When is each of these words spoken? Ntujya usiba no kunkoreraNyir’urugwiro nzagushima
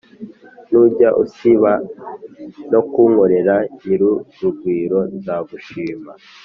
Ntujya 0.67 1.09
usiba 1.23 1.71
no 2.71 2.81
kunkoreraNyir’urugwiro 2.89 4.99
nzagushima 5.15 6.11